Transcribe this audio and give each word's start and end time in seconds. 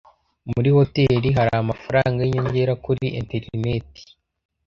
Muri 0.51 0.69
hoteri 0.77 1.27
hari 1.37 1.51
amafaranga 1.61 2.19
yinyongera 2.23 2.73
kuri 2.85 3.05
enterineti. 3.19 4.01